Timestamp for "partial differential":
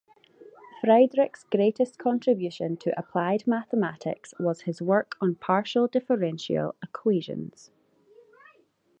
5.35-6.73